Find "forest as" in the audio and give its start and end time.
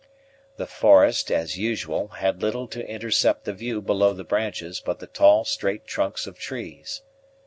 0.65-1.59